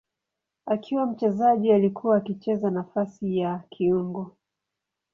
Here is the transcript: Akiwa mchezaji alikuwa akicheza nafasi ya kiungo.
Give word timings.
Akiwa 0.65 1.05
mchezaji 1.05 1.71
alikuwa 1.73 2.17
akicheza 2.17 2.69
nafasi 2.69 3.37
ya 3.37 3.59
kiungo. 3.69 4.35